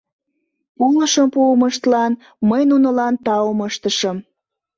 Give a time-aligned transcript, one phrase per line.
[0.77, 2.13] Полышым пуымыштлан
[2.49, 4.17] мый нунылан таум ыштышым.